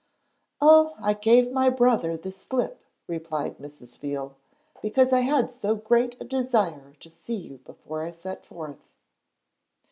'Oh, 0.59 0.95
I 0.99 1.13
gave 1.13 1.51
my 1.51 1.69
brother 1.69 2.17
the 2.17 2.31
slip,' 2.31 2.83
replied 3.05 3.59
Mrs. 3.59 3.99
Veal, 3.99 4.35
'because 4.81 5.13
I 5.13 5.19
had 5.19 5.51
so 5.51 5.75
great 5.75 6.17
a 6.19 6.25
desire 6.25 6.93
to 7.01 7.07
see 7.11 7.35
you 7.35 7.59
before 7.59 8.01
I 8.01 8.09
set 8.09 8.43
forth.' 8.43 8.89